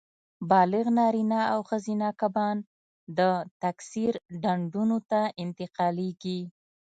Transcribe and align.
بالغ 0.51 0.85
نارینه 0.97 1.41
او 1.53 1.59
ښځینه 1.69 2.07
کبان 2.21 2.57
د 3.17 3.19
تکثیر 3.61 4.13
ډنډونو 4.41 4.97
ته 5.09 5.21
انتقالېږي. 5.43 6.39